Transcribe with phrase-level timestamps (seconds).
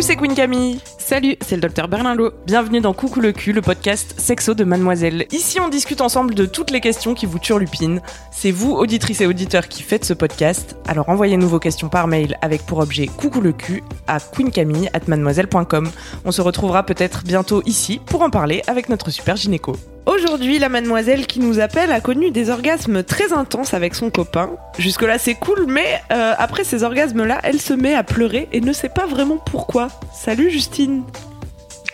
[0.00, 0.80] C'est Queen Camille.
[1.08, 2.32] Salut, c'est le docteur Berlinlot.
[2.44, 5.24] Bienvenue dans Coucou le cul, le podcast sexo de Mademoiselle.
[5.32, 8.02] Ici, on discute ensemble de toutes les questions qui vous turlupinent.
[8.30, 10.76] C'est vous, auditrices et auditeurs, qui faites ce podcast.
[10.86, 15.90] Alors envoyez-nous vos questions par mail avec pour objet Coucou le cul à queencamille@mademoiselle.com.
[16.26, 19.76] On se retrouvera peut-être bientôt ici pour en parler avec notre super gynéco.
[20.08, 24.50] Aujourd'hui, la mademoiselle qui nous appelle a connu des orgasmes très intenses avec son copain.
[24.78, 28.72] Jusque-là, c'est cool, mais euh, après ces orgasmes-là, elle se met à pleurer et ne
[28.72, 29.88] sait pas vraiment pourquoi.
[30.14, 30.97] Salut Justine.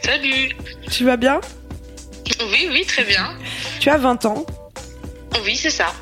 [0.03, 0.51] Salut.
[0.91, 1.41] Tu vas bien?
[2.41, 3.35] Oui, oui, très bien.
[3.81, 4.45] Tu as 20 ans.
[5.45, 5.93] Oui, c'est ça.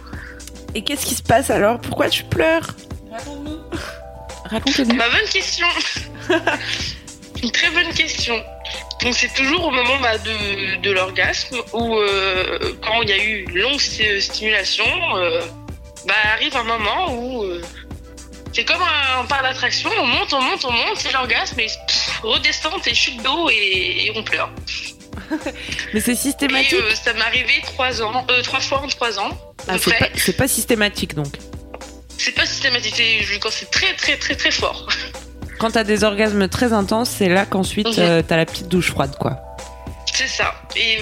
[0.74, 1.80] Et qu'est-ce qui se passe alors?
[1.80, 2.66] Pourquoi tu pleures?
[3.10, 3.58] Raconte-nous.
[4.44, 4.94] Raconte-nous.
[4.94, 5.66] Ma bonne question.
[7.42, 8.40] Une très bonne question.
[9.02, 13.22] Donc c'est toujours au moment bah, de, de l'orgasme où euh, quand il y a
[13.22, 14.84] eu une longue sti- stimulation,
[15.16, 15.40] euh,
[16.06, 17.60] bah arrive un moment où euh,
[18.52, 22.20] c'est comme un, parc d'attraction, on monte, on monte, on monte, c'est l'orgasme et pff,
[22.22, 24.50] redescente et chute d'eau et, et on pleure.
[25.94, 29.18] Mais c'est Et systématique euh, ça m'est arrivé trois ans, euh, trois fois en trois
[29.18, 29.30] ans.
[29.68, 29.76] Ah,
[30.16, 31.36] c'est pas, systématique donc.
[32.18, 34.88] C'est pas systématique, c'est quand c'est très très très très fort.
[35.58, 39.14] Quand t'as des orgasmes très intenses, c'est là qu'ensuite euh, t'as la petite douche froide
[39.20, 39.38] quoi.
[40.12, 40.54] C'est ça.
[40.74, 40.98] Et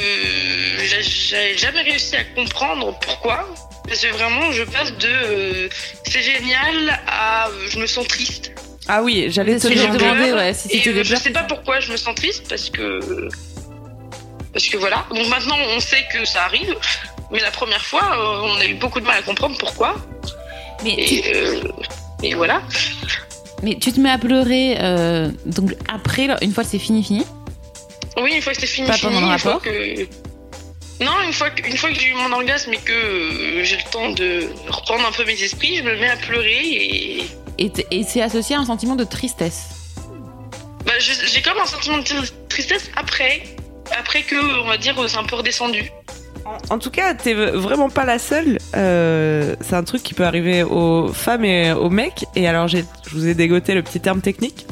[0.78, 3.48] j'ai jamais réussi à comprendre pourquoi.
[3.90, 5.68] Parce que vraiment, je passe de euh,
[6.08, 8.52] c'est génial à euh, je me sens triste.
[8.86, 9.98] Ah oui, j'allais te demander.
[9.98, 13.00] demandé ouais, si c'était des je sais pas pourquoi je me sens triste parce que
[14.52, 15.04] parce que voilà.
[15.12, 16.74] Donc maintenant, on sait que ça arrive.
[17.32, 19.96] Mais la première fois, euh, on a eu beaucoup de mal à comprendre pourquoi.
[20.84, 21.60] Mais tu, Et, euh,
[22.22, 22.62] et voilà.
[23.64, 27.24] mais tu te mets à pleurer euh, donc après, une fois que c'est fini, fini?
[28.16, 30.06] Oui, une fois que c'est fini, Pas pendant fini, le une fois rapport que...
[31.00, 33.76] Non, une fois que, une fois que j'ai eu mon orgasme et que euh, j'ai
[33.76, 37.24] le temps de reprendre un peu mes esprits, je me mets à pleurer et
[37.58, 39.68] Et, c'est associé à un sentiment de tristesse.
[40.84, 43.42] bah, j'ai comme un sentiment de tri- tristesse après,
[43.98, 45.90] après que, on va dire, c'est un peu redescendu.
[46.70, 48.58] En tout cas, t'es vraiment pas la seule.
[48.74, 52.24] Euh, c'est un truc qui peut arriver aux femmes et aux mecs.
[52.34, 54.66] Et alors, j'ai, je vous ai dégoté le petit terme technique.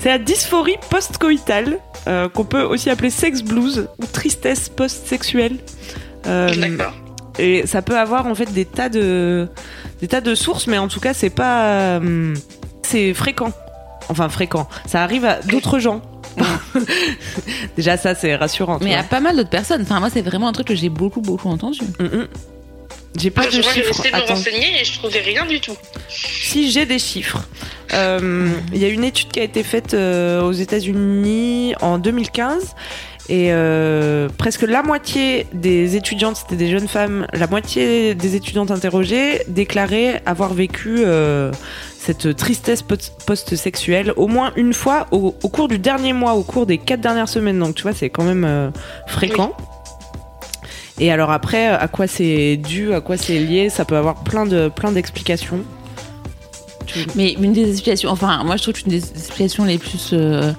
[0.00, 5.56] C'est la dysphorie post-coïtale, euh, qu'on peut aussi appeler sex blues ou tristesse post-sexuelle.
[6.26, 6.94] Euh, D'accord.
[7.38, 9.48] et ça peut avoir en fait des tas de
[10.00, 12.34] des tas de sources, mais en tout cas, c'est pas euh,
[12.82, 13.52] c'est fréquent.
[14.08, 14.68] Enfin fréquent.
[14.86, 16.02] Ça arrive à d'autres gens.
[17.76, 18.78] Déjà, ça c'est rassurant.
[18.80, 19.08] Mais il y a vois.
[19.08, 19.82] pas mal d'autres personnes.
[19.82, 21.80] Enfin, moi, c'est vraiment un truc que j'ai beaucoup, beaucoup entendu.
[22.00, 22.26] Mm.
[23.16, 23.90] J'ai pas Moi, de j'ai chiffres.
[23.90, 25.76] essayé de me renseigner et je trouvais rien du tout.
[26.08, 27.42] Si j'ai des chiffres,
[27.92, 32.74] Euh, il y a une étude qui a été faite euh, aux États-Unis en 2015
[33.28, 38.70] et euh, presque la moitié des étudiantes, c'était des jeunes femmes, la moitié des étudiantes
[38.72, 41.04] interrogées déclaraient avoir vécu
[41.98, 46.42] cette tristesse post- post-sexuelle au moins une fois au, au cours du dernier mois, au
[46.42, 47.58] cours des quatre dernières semaines.
[47.60, 48.72] Donc tu vois, c'est quand même
[49.06, 49.54] fréquent.
[51.00, 54.46] Et alors après, à quoi c'est dû, à quoi c'est lié, ça peut avoir plein
[54.46, 55.60] de plein d'explications.
[57.16, 60.52] Mais une des explications, enfin, moi je trouve qu'une des explications les plus euh,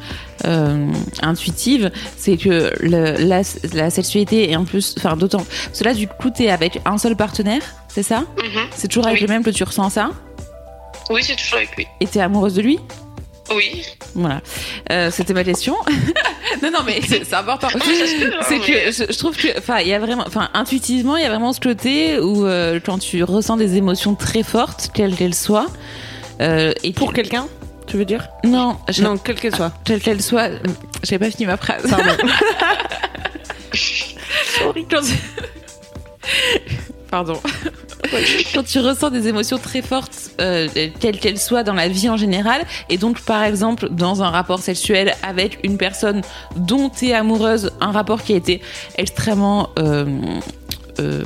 [0.43, 0.87] euh,
[1.21, 3.41] intuitives, c'est que le, la,
[3.73, 5.45] la sexualité est en plus, enfin, d'autant.
[5.71, 8.21] Cela, du coup, t'es avec un seul partenaire, c'est ça?
[8.43, 8.63] Mhm.
[8.75, 9.27] C'est toujours avec Oui.
[9.27, 10.09] le même que tu ressens ça?
[11.09, 11.87] Oui, c'est toujours avec lui.
[12.01, 12.79] Et t'es amoureuse de lui?
[13.53, 13.83] Oui.
[14.15, 14.41] Voilà.
[14.91, 15.75] Euh, C'était ma question.
[16.63, 17.67] non, non, mais c'est important.
[17.73, 20.49] Ah, hein, C'est mais- que je, je trouve que, enfin, il y a vraiment, enfin,
[20.53, 24.43] intuitivement, il y a vraiment ce côté où euh, quand tu ressens des émotions très
[24.43, 25.67] fortes, quelles qu'elles soient,
[26.41, 27.47] euh, et Pour tu- quelqu'un,
[27.87, 28.27] tu veux dire?
[28.43, 29.71] Non, je- Non, quelle qu'elle soit.
[29.83, 30.49] quelle qu'elle soit,
[31.03, 31.83] j'ai pas fini ma phrase.
[31.89, 32.11] Pardon.
[34.89, 35.13] Quand tu-
[37.11, 37.39] Pardon.
[38.53, 40.67] Quand tu ressens des émotions très fortes, euh,
[40.99, 44.59] quelles qu'elles soient dans la vie en général, et donc par exemple dans un rapport
[44.59, 46.21] sexuel avec une personne
[46.55, 48.61] dont tu es amoureuse, un rapport qui a été
[48.97, 50.05] extrêmement euh,
[50.99, 51.23] euh,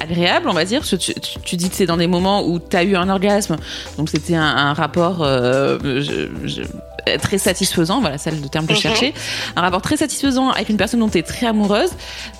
[0.00, 0.84] agréable, on va dire.
[0.84, 3.56] Tu, tu- tu dis que c'est dans des moments où tu as eu un orgasme,
[3.96, 8.72] donc c'était un, un rapport euh, je- je- très satisfaisant, voilà, c'est le terme que
[8.74, 8.82] je Mhm.
[8.82, 9.14] cherchais.
[9.56, 11.90] Un rapport très satisfaisant avec une personne dont tu es très amoureuse.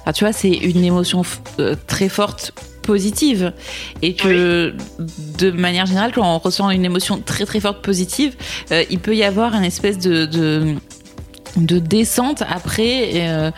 [0.03, 1.23] Enfin, tu vois, c'est une émotion
[1.61, 2.53] euh, très forte
[2.85, 3.53] positive.
[4.03, 4.75] Et que
[5.39, 8.35] de manière générale quand on ressent une émotion très très forte positive
[8.71, 10.75] euh, il peut y avoir une espèce de, de
[11.57, 13.51] de descente après euh,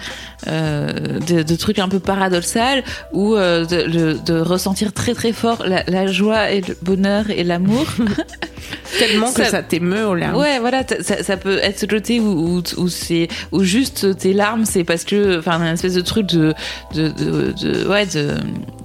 [0.49, 0.93] euh,
[1.27, 5.65] de, de trucs un peu paradoxal ou euh, de, de- de ressentir très très fort
[5.67, 7.87] la, la joie et le bonheur et l'amour
[8.99, 10.37] Tellement que Ça- t'émeut aux larmes.
[10.37, 14.33] Ouais, voilà, ça, ça peut être ce côté où, où, où c'est où juste tes
[14.33, 16.53] larmes, c'est parce que, enfin, un espèce de truc de,
[16.95, 18.35] de, de, de- ouais, de,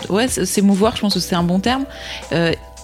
[0.10, 1.86] ouais, c'est- s'émouvoir, je pense que c'est un bon terme.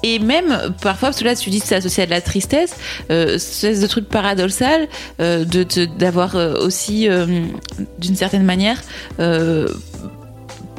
[0.03, 2.75] Et même parfois, parce que là tu dis que c'est associé à de la tristesse,
[3.09, 4.87] euh, ce de truc paradoxal,
[5.19, 7.25] euh, de d'avoir euh, aussi euh,
[7.99, 8.79] d'une certaine manière
[9.19, 9.67] euh,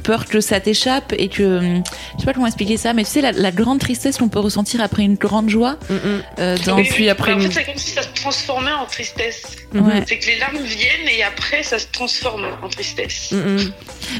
[0.04, 3.20] peur que ça t'échappe et que je sais pas comment expliquer ça, mais tu sais
[3.20, 5.76] la, la grande tristesse qu'on peut ressentir après une grande joie.
[5.90, 6.22] Mm, mm.
[6.38, 6.76] euh, dans...
[6.76, 9.42] Oui, puis après En une- fait, c'est comme si ça se transformait en tristesse.
[9.74, 10.02] Ouais.
[10.06, 13.32] C'est que les larmes viennent et après ça se transforme en tristesse.
[13.32, 13.72] Mm, mm.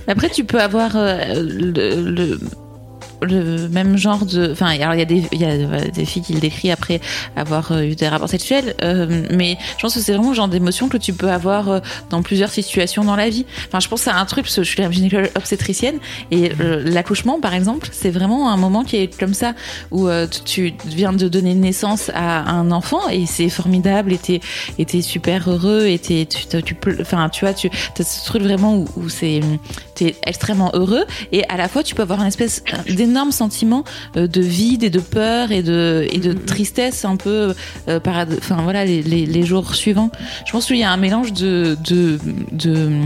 [0.06, 2.40] Mais Après, tu peux avoir euh, le, le,
[3.22, 4.52] le même genre de.
[4.52, 7.00] Enfin, alors il y a des, il y a des filles qui le décrivent après
[7.36, 10.48] avoir euh, eu des rapports sexuels, euh, mais je pense que c'est vraiment le genre
[10.48, 11.80] d'émotion que tu peux avoir euh,
[12.10, 13.46] dans plusieurs situations dans la vie.
[13.66, 15.98] Enfin, je pense à un truc parce que je suis la gynécologue obstétricienne
[16.30, 19.54] et euh, l'accouchement, par exemple, c'est vraiment un moment qui est comme ça
[19.90, 20.08] où
[20.44, 24.40] tu viens de donner naissance à un enfant et c'est formidable et t'es
[24.78, 27.68] et t'es super heureux et t'es tu, tu, enfin tu vois tu
[27.98, 29.40] as ce truc vraiment où, où c'est
[30.26, 33.84] extrêmement heureux et à la fois tu peux avoir une espèce d'énorme sentiment
[34.16, 37.54] euh, de vide et de peur et de tristesse un peu
[37.88, 40.10] euh, parade enfin voilà les, jours suivants.
[40.46, 41.76] Je pense qu'il y a un mélange de
[42.66, 43.00] euh,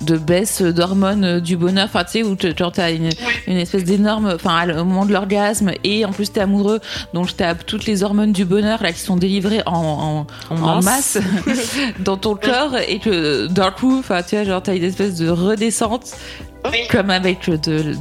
[0.00, 1.84] de baisse d'hormones euh, du bonheur.
[1.84, 2.46] Enfin tu sais où tu
[2.78, 3.10] as une,
[3.46, 6.80] espèce d'énorme enfin à- au moment de l'orgasme et en plus t'es amoureux
[7.12, 11.18] donc t'as toutes les hormones du bonheur là qui sont délivrées en, en, en masse.
[11.98, 15.28] dans ton corps et que d'un coup enfin tu vois genre t'as une espèce de
[15.28, 16.12] redescente
[16.72, 16.78] Oui.
[16.90, 17.94] comme avec de, de,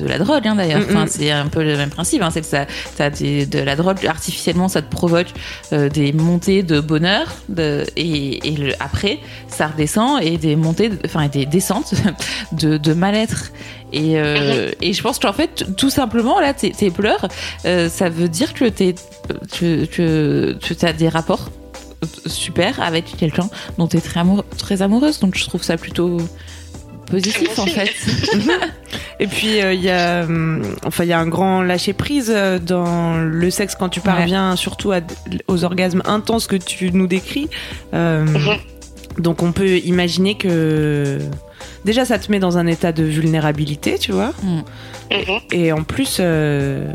[0.00, 0.80] de la drogue hein, d'ailleurs.
[0.80, 3.76] Mm, enfin c'est un peu le même principe hein, c'est que ça des, de la
[3.76, 5.28] drogue artificiellement ça te provoque
[5.72, 9.18] euh, des montées de bonheur de, et, et le, après
[9.48, 11.94] ça redescend et des montées enfin des descentes
[12.52, 13.52] de, de mal-être.
[13.92, 17.26] Et, euh, et je pense qu'en fait tout simplement là tes, tes pleurs
[17.64, 18.94] euh, ça veut dire que t'es
[19.58, 21.50] que, que, que as des rapports
[22.26, 23.48] super avec quelqu'un
[23.78, 25.20] dont tu es très amoureuse.
[25.20, 26.18] Donc je trouve ça plutôt
[27.10, 27.90] positif en fait
[29.20, 32.32] Et puis euh, il y a, hum, enfin il y a un grand lâcher prise
[32.34, 35.00] euh, dans le sexe quand tu parviens surtout à,
[35.46, 37.48] aux orgasmes intenses que tu nous décris.
[37.92, 38.56] Euh, Mhm.
[39.18, 41.18] Donc on peut imaginer que
[41.84, 44.32] déjà ça te met dans un état de vulnérabilité, tu vois.
[44.42, 44.62] Mhm.
[45.52, 46.86] Et en plus, euh,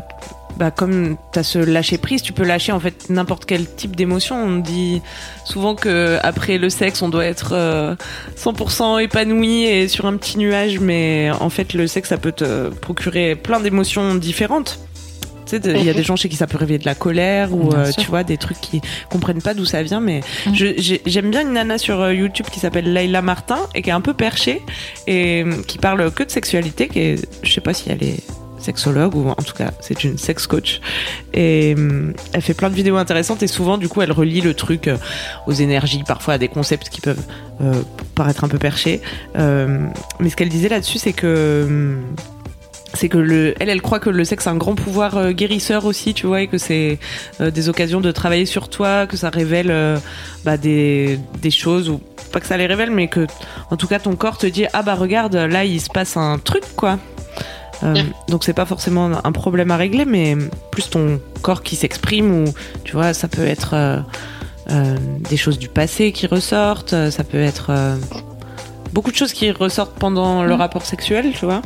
[0.56, 3.94] bah, comme tu as ce lâcher prise, tu peux lâcher en fait n'importe quel type
[3.96, 4.36] d'émotion.
[4.42, 5.02] On dit
[5.44, 7.94] souvent que après le sexe, on doit être euh,
[8.38, 12.68] 100% épanoui et sur un petit nuage, mais en fait, le sexe, ça peut te
[12.70, 14.78] procurer plein d'émotions différentes.
[15.44, 16.96] Tu sais, de- il y a des gens chez qui ça peut réveiller de la
[16.96, 18.80] colère ou euh, tu vois des trucs qui
[19.10, 20.00] comprennent pas d'où ça vient.
[20.00, 20.20] Mais
[20.52, 23.92] j'ai- j'aime bien une nana sur euh, YouTube qui s'appelle Layla Martin et qui est
[23.92, 24.60] un peu perchée
[25.06, 26.88] et euh, qui parle que de sexualité.
[26.88, 28.24] Qui est, je sais pas si elle est
[28.66, 30.80] sexologue ou en tout cas c'est une sex coach
[31.32, 34.54] et hum, elle fait plein de vidéos intéressantes et souvent du coup elle relie le
[34.54, 34.96] truc euh,
[35.46, 37.26] aux énergies parfois à des concepts qui peuvent
[37.62, 37.72] euh,
[38.14, 39.00] paraître un peu perchés
[39.36, 39.86] Euh,
[40.20, 41.96] mais ce qu'elle disait là-dessus c'est que
[42.94, 45.84] c'est que le, elle, elle croit que le sexe a un grand pouvoir euh, guérisseur
[45.84, 46.98] aussi, tu vois, et que c'est
[47.40, 49.98] euh, des occasions de travailler sur toi, que ça révèle euh,
[50.44, 52.00] bah, des, des choses ou
[52.32, 53.26] pas que ça les révèle, mais que
[53.70, 56.38] en tout cas ton corps te dit ah bah regarde là il se passe un
[56.38, 56.98] truc quoi.
[57.82, 57.94] Euh,
[58.28, 60.34] donc c'est pas forcément un problème à régler, mais
[60.70, 62.44] plus ton corps qui s'exprime ou
[62.84, 63.98] tu vois ça peut être euh,
[64.70, 64.96] euh,
[65.28, 67.70] des choses du passé qui ressortent, euh, ça peut être
[68.92, 70.58] beaucoup de choses qui ressortent pendant le Mm.
[70.58, 71.60] rapport sexuel, tu vois.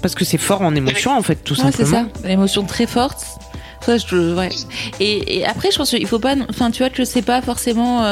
[0.00, 2.08] Parce que c'est fort en émotion en fait tout Ouais, c'est simplement.
[2.20, 2.28] ça.
[2.28, 3.24] L'émotion très forte.
[3.86, 4.48] Ça, je, ouais.
[5.00, 6.34] et, et après, je pense qu'il faut pas.
[6.50, 8.02] Enfin, tu vois, que c'est pas forcément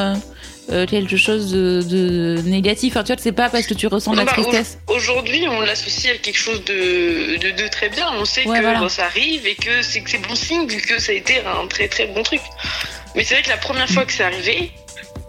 [0.71, 2.93] euh, quelque chose de, de négatif.
[2.95, 4.79] Enfin, tu vois, c'est pas parce que tu ressens de la Bah, tristesse.
[4.87, 8.07] Aujourd'hui, on l'associe à quelque chose de, de, de très bien.
[8.19, 8.79] On sait Ouais, que voilà.
[8.81, 11.89] bon, ça arrive et que c'est bon signe vu que ça a été un très
[11.89, 12.41] très bon truc.
[13.15, 14.71] Mais c'est vrai que la première fois que c'est arrivé,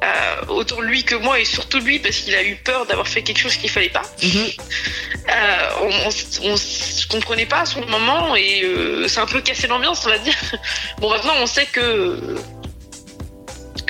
[0.04, 3.22] euh, autant lui que moi et surtout lui parce qu'il a eu peur d'avoir fait
[3.24, 4.02] quelque chose qu'il fallait pas.
[4.24, 4.48] Mhm.
[5.30, 9.42] Euh, on, on, on se comprenait pas à son moment et euh, c'est un peu
[9.42, 10.34] cassé l'ambiance, on va dire.
[11.00, 12.36] Bon, maintenant on sait que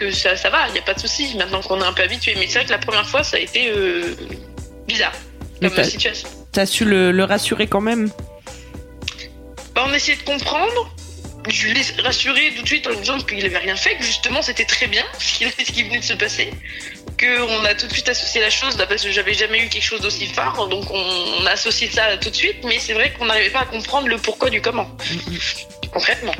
[0.01, 1.35] que ça, ça va, il n'y a pas de souci.
[1.37, 3.39] Maintenant qu'on est un peu habitué, mais c'est vrai que la première fois ça a
[3.39, 4.15] été euh,
[4.87, 5.13] bizarre
[5.61, 6.27] Mais comme t'as- situation.
[6.51, 8.09] T'as su le, le rassurer quand même?
[9.75, 10.93] Bah, on essayait de comprendre.
[11.49, 14.41] Je l'ai rassuré tout de suite en lui disant qu'il avait rien fait, que justement
[14.43, 16.51] c'était très bien ce qui, ce qui venait de se passer,
[17.19, 19.83] qu'on a tout de suite associé la chose, là, parce que j'avais jamais eu quelque
[19.83, 20.97] chose d'aussi phare, donc on,
[21.41, 24.07] on a associé ça tout de suite, mais c'est vrai qu'on n'arrivait pas à comprendre
[24.07, 24.87] le pourquoi du comment,
[25.91, 26.33] concrètement.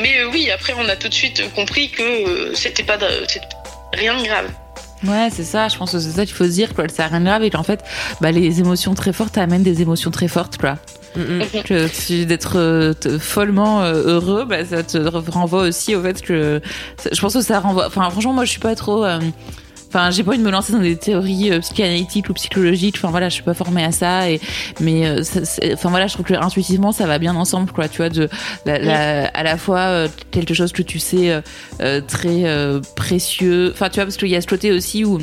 [0.00, 3.06] Mais euh, oui, après on a tout de suite compris que euh, c'était pas de-
[3.92, 4.46] rien de grave.
[5.04, 5.68] Ouais, c'est ça.
[5.68, 6.84] Je pense que c'est ça qu'il faut se dire, quoi.
[6.98, 7.80] A rien de grave et qu'en fait,
[8.20, 10.76] bah, les émotions très fortes amènent des émotions très fortes, quoi.
[11.14, 14.98] Que tu- d'être euh, follement euh, heureux, bah, ça te
[15.30, 16.60] renvoie aussi au fait que
[17.10, 17.86] je pense que ça renvoie.
[17.86, 19.04] Enfin, franchement, moi, je suis pas trop.
[19.04, 19.18] euh,
[19.92, 22.94] Enfin, j'ai pas envie de me lancer dans des théories euh, psychanalytiques ou psychologiques.
[22.96, 24.30] Enfin voilà, je suis pas formée à ça.
[24.30, 24.40] Et
[24.80, 25.40] mais, euh, ça,
[25.72, 27.88] enfin voilà, je trouve que intuitivement, ça va bien ensemble, quoi.
[27.88, 28.28] Tu vois, de
[28.66, 31.42] la, la- à la fois euh, quelque chose que tu sais
[32.06, 33.70] très euh, précieux.
[33.74, 35.18] Enfin, tu vois, parce qu'il y a ce côté aussi où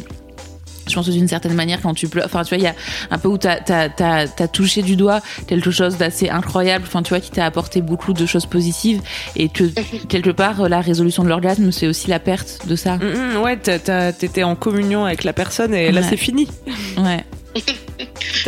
[0.88, 2.76] je pense que d'une certaine manière, quand tu pleures, enfin, tu vois, il y a
[3.12, 7.04] un peu où t'as, t'as, t'as, t'as touché du doigt quelque chose d'assez incroyable, enfin,
[7.04, 9.02] tu vois, qui t'a apporté beaucoup de choses positives
[9.36, 9.64] et que,
[10.10, 12.98] quelque part, la résolution de l'orgasme, c'est aussi la perte de ça.
[12.98, 16.48] Mm, mm, ouais, t'étais en communion avec la personne et là c'est fini.
[16.98, 17.24] Ouais.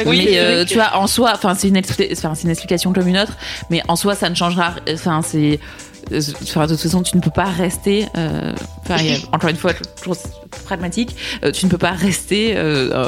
[0.05, 3.07] Oui, euh, tu vois, en soi, enfin, c'est une, expli- enfin, c'est une explication comme
[3.07, 3.33] une autre,
[3.69, 4.73] mais en soi, ça ne changera.
[4.91, 5.59] Enfin, c'est.
[6.11, 8.05] Euh, Enfin, de toute façon, tu ne peux pas rester.
[8.17, 8.53] euh,
[8.85, 8.97] Enfin,
[9.31, 10.17] encore une fois, toujours
[10.65, 11.15] pragmatique.
[11.43, 12.55] euh, tu ne peux pas rester.
[12.57, 13.07] euh, euh,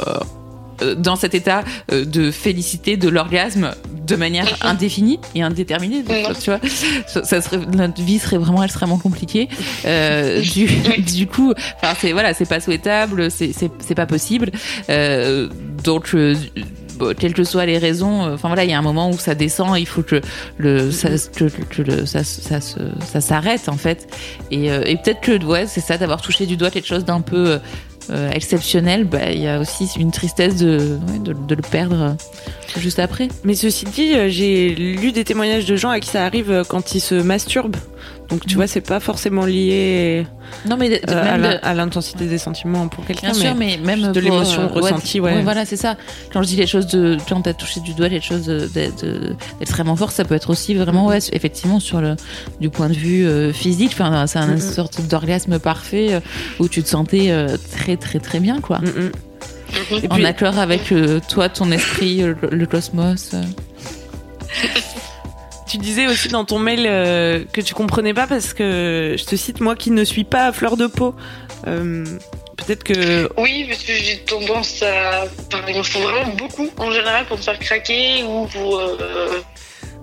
[0.82, 3.72] euh, dans cet état euh, de félicité de l'orgasme
[4.06, 6.02] de manière indéfinie et indéterminée
[6.42, 6.58] tu vois
[7.06, 9.48] ça serait notre vie serait vraiment extrêmement compliquée
[9.84, 10.66] euh, du,
[10.98, 14.50] du coup enfin c'est voilà c'est pas souhaitable c'est pas possible
[14.88, 15.48] euh,
[15.84, 16.34] donc euh,
[17.18, 19.34] quelles que soient les raisons euh, enfin voilà il y a un moment où ça
[19.34, 20.20] descend il faut que
[20.58, 24.08] le ça ça ça s'arrête en fait
[24.50, 27.20] et, euh, et peut-être que ouais c'est ça d'avoir touché du doigt quelque chose d'un
[27.20, 27.58] peu euh,
[28.10, 32.80] euh, exceptionnel, bah, il y a aussi une tristesse de, de, de le perdre euh,
[32.80, 33.28] juste après.
[33.44, 36.64] Mais ceci dit, euh, j'ai lu des témoignages de gens à qui ça arrive euh,
[36.66, 37.76] quand ils se masturbent.
[38.32, 40.26] Donc tu vois, c'est pas forcément lié
[40.66, 43.32] Non, mais de- euh, à de- l'intensité des sentiments pour quelqu'un.
[43.32, 45.42] Bien sûr, mais même de l'émotion euh, ressentie, ouais.
[45.42, 45.96] voilà, c'est ça.
[46.32, 49.36] Quand je dis les choses de, quand t'as touché du doigt les choses de- de-
[49.58, 52.16] d'extrêmement fort, ça peut être aussi vraiment, ouais, effectivement, sur le,
[52.58, 53.90] du point de vue euh, physique.
[53.92, 56.20] Enfin, c'est une sorte d'orgasme parfait euh,
[56.58, 58.78] où tu te sentais euh, très, très, très bien, quoi.
[58.78, 59.10] Mm.
[60.02, 63.32] Et En puis- accord avec euh, toi, ton esprit, le, le cosmos.
[65.72, 69.36] Tu disais aussi dans ton mail euh, que tu comprenais pas parce que je te
[69.36, 71.14] cite moi qui ne suis pas à fleur de peau.
[71.66, 72.04] Euh,
[72.58, 75.24] Peut-être que Oui, parce que j'ai tendance à.
[75.50, 78.78] Enfin, il me faut vraiment beaucoup en général pour me faire craquer ou pour.
[78.80, 79.40] euh,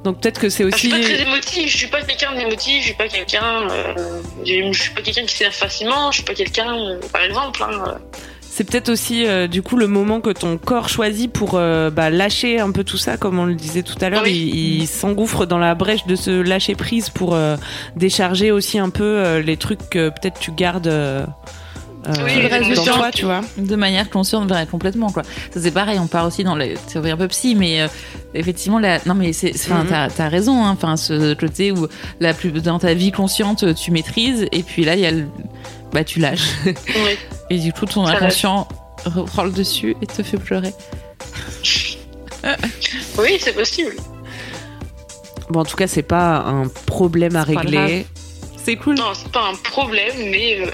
[0.03, 2.33] donc peut-être que c'est enfin, je aussi suis pas très émotive, je suis pas quelqu'un
[2.35, 3.69] d'émotif, je suis pas quelqu'un.
[3.69, 6.97] euh, Je suis pas quelqu'un qui s'énerve facilement, je suis pas quelqu'un.
[7.13, 7.99] Par exemple, hein,
[8.59, 12.09] c'est peut-être aussi euh, du coup le moment que ton corps choisit pour euh, bah,
[12.09, 14.23] lâcher un peu tout ça comme on le disait tout à l'heure.
[14.25, 14.51] Oui.
[14.53, 17.55] Il, il s'engouffre dans la brèche de se lâcher prise pour euh,
[17.95, 20.87] décharger aussi un peu euh, les trucs que peut-être tu gardes.
[20.87, 21.25] euh,
[22.07, 22.97] euh, Oui, le reste du dans temps.
[22.97, 23.39] toi, tu vois.
[23.57, 27.17] de manière consciente complètement quoi ça c'est pareil on part aussi dans les théories un
[27.17, 27.87] peu psy mais euh,
[28.33, 30.09] effectivement la non mais c'est enfin Mhm.
[30.17, 30.71] t'as as raison hein.
[30.71, 31.87] enfin ce côté où
[32.19, 35.25] la plus dans ta vie consciente tu maîtrises et puis là il y a le
[35.93, 37.17] bah tu lâches oui.
[37.49, 38.67] Et du coup ton inconscient
[39.05, 40.73] reprend le dessus et te fait pleurer
[43.17, 43.95] Oui, c'est possible.
[45.49, 48.05] Bon, en tout cas, c'est pas un problème à régler.
[48.63, 50.59] c'est cool Non, c'est pas un problème, mais.
[50.61, 50.69] euh,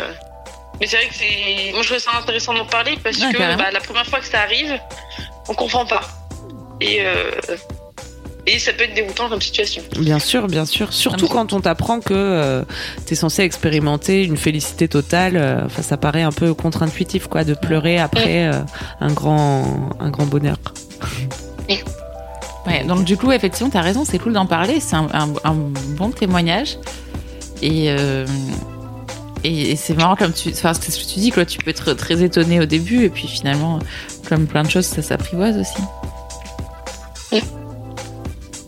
[0.80, 1.72] Mais c'est vrai que c'est.
[1.72, 4.42] Moi, je trouvais ça intéressant d'en parler parce que bah, la première fois que ça
[4.42, 4.78] arrive,
[5.48, 6.02] on comprend pas.
[6.82, 6.98] Et.
[7.02, 7.32] euh,
[8.48, 9.82] Et ça peut être déroutant comme situation.
[10.00, 10.94] Bien sûr, bien sûr.
[10.94, 12.64] Surtout Ah, quand on t'apprend que euh,
[13.08, 15.36] t'es censé expérimenter une félicité totale.
[15.36, 18.62] euh, Enfin, ça paraît un peu contre-intuitif, quoi, de pleurer après euh,
[19.02, 20.58] un grand, un grand bonheur.
[22.68, 25.54] Ouais, donc du coup, effectivement, t'as raison, c'est cool d'en parler, c'est un, un- un
[25.98, 26.78] bon témoignage.
[27.62, 28.26] Et, euh,
[29.44, 30.50] et, et c'est marrant comme tu...
[30.50, 33.28] Enfin, ce que tu dis, quoi, tu peux être très étonné au début, et puis
[33.28, 33.78] finalement,
[34.28, 35.82] comme plein de choses, ça s'apprivoise aussi.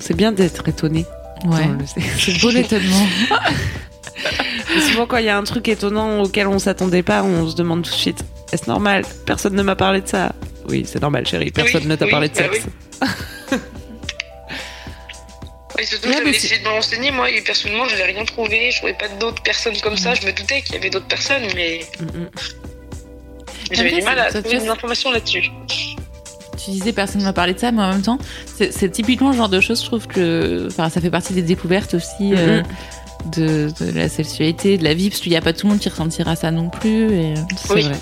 [0.08, 1.06] C'est bien d'être étonné.
[1.46, 1.68] Ouais,
[2.18, 3.06] c'est beau l'étonnement.
[4.90, 7.84] Souvent, quand il y a un truc étonnant auquel on s'attendait pas, on se demande
[7.84, 8.24] tout de suite
[8.54, 9.04] est-ce normal?
[9.26, 10.32] Personne ne m'a parlé de ça.
[10.70, 11.52] Oui, c'est normal, chérie.
[11.52, 12.68] Personne Oui, ne t'a oui, parlé de bah sexe.
[15.80, 18.72] Et surtout, j'avais essayé de me renseigner, moi, et personnellement, je n'avais rien trouvé.
[18.72, 20.14] Je trouvais pas d'autres personnes comme ça.
[20.14, 22.30] Je me doutais qu'il y avait d'autres personnes, mais Mm, mm.
[23.72, 25.52] j'avais Après, du mal à trouver des informations là-dessus.
[26.68, 29.32] Tu disais personne ne m'a parlé de ça, mais en même temps, c'est c'est typiquement
[29.32, 30.68] le genre de choses, je trouve que...
[30.68, 32.62] Enfin, ça fait partie des découvertes aussi euh,
[33.36, 35.80] de, de la sexualité, de la vie, parce qu'il n'y a pas tout le monde
[35.82, 37.12] qui ressentira ça non plus.
[37.14, 37.34] Et...
[37.58, 37.82] C'est Oui.
[37.84, 37.96] vrai.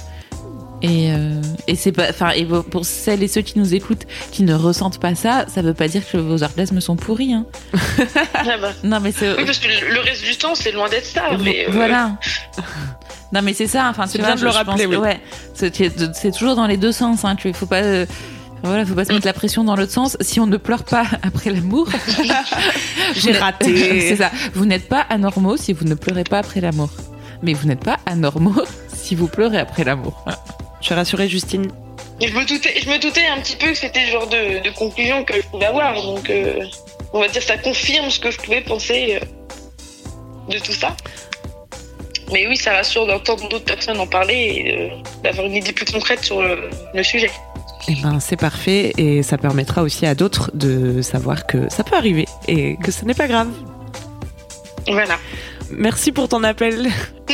[0.82, 4.44] Et, euh, et c'est pas, enfin, et pour- celles et ceux qui nous écoutent, qui
[4.44, 7.34] ne ressentent pas ça, ça veut pas dire que vos orgasmes sont pourris.
[7.34, 7.46] Hein.
[8.36, 8.72] Ah bah.
[8.84, 11.24] Non, mais c'est Oui, parce que le reste du temps, c'est loin d'être ça.
[11.44, 12.18] Mais, euh, voilà.
[13.32, 13.88] Non, mais c'est ça.
[13.90, 14.96] Enfin, C'est tu bien de le rappeler, oui.
[14.98, 15.20] Ouais,
[15.56, 15.74] c'est
[16.14, 17.26] c'est toujours dans les deux sens.
[17.26, 17.82] Hein, qu'il faut pas.
[17.82, 18.06] euh,
[18.64, 20.18] Voilà, faut pas se mettre la pression dans l'autre sens.
[20.22, 21.88] Si on ne pleure pas après l'amour,
[23.16, 23.76] J'ai raté.
[24.02, 24.32] c'est ça.
[24.54, 26.90] Vous n'êtes pas anormaux si vous ne pleurez pas après l'amour.
[27.42, 30.26] Mais vous n'êtes pas anormaux si vous pleurez après l'amour.
[30.80, 31.68] Je suis rassurée, Justine.
[32.22, 34.70] Je me doutais, je me doutais un petit peu que c'était le genre de, de
[34.70, 36.02] conclusion que je pouvais avoir.
[36.02, 36.64] Donc, euh,
[37.14, 40.96] on va dire, ça confirme ce que je pouvais penser euh, de tout ça.
[42.32, 44.92] mais oui, ça rassure d'entendre d'autres personnes en parler et
[45.24, 47.32] d'avoir une idée plus concrète sur le, sujet.
[47.88, 51.96] Eh ben, c'est parfait et ça permettra aussi à d'autres de savoir que ça peut
[51.96, 53.50] arriver et que ce n'est pas grave.
[54.88, 55.18] Voilà.
[55.72, 56.90] Merci pour ton appel.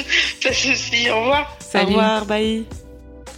[0.44, 1.58] Pas de soucis, au revoir.
[1.74, 2.66] Au revoir, bye.